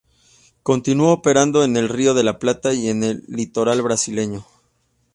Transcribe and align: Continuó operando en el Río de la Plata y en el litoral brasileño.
Continuó 0.63 1.11
operando 1.13 1.63
en 1.63 1.77
el 1.77 1.87
Río 1.87 2.15
de 2.15 2.23
la 2.23 2.39
Plata 2.39 2.73
y 2.73 2.89
en 2.89 3.03
el 3.03 3.23
litoral 3.27 3.83
brasileño. 3.83 4.43